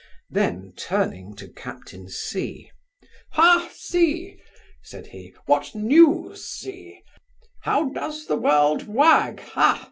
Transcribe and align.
Then, 0.31 0.73
turning 0.75 1.35
to 1.35 1.47
captain 1.47 2.09
C, 2.09 2.71
'Ha, 3.33 3.69
C! 3.71 4.41
(said 4.81 5.05
he) 5.05 5.31
what 5.45 5.75
news, 5.75 6.43
C? 6.43 7.03
How 7.61 7.87
does 7.89 8.25
the 8.25 8.35
world 8.35 8.87
wag? 8.87 9.41
ha! 9.41 9.79